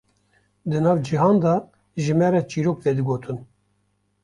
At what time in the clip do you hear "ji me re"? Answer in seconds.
2.03-2.41